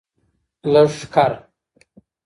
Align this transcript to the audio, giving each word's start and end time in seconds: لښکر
لښکر 0.71 1.31